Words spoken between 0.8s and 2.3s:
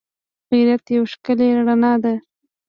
یوه ښکلی رڼا ده